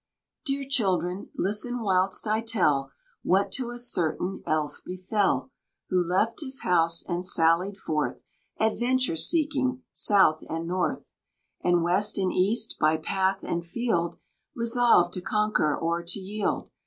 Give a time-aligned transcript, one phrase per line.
[0.45, 5.51] Dear children, listen whilst I tell What to a certain Elf befell,
[5.89, 8.23] Who left his house and sallied forth
[8.59, 11.13] Adventure seeking, south and north,
[11.63, 14.17] And west and east, by path and field,
[14.55, 16.71] Resolved to conquer or to yield.